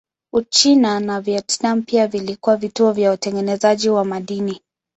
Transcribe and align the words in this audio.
Uchina 0.33 0.99
na 0.99 1.21
Vietnam 1.21 1.81
pia 1.81 2.07
vilikuwa 2.07 2.57
vituo 2.57 2.91
vya 2.91 3.11
utengenezaji 3.11 3.89
wa 3.89 4.05
madini. 4.05 4.61